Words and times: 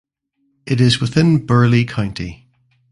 It 0.65 0.81
is 0.81 0.99
within 0.99 1.45
Burleigh 1.45 1.85
County. 1.85 2.47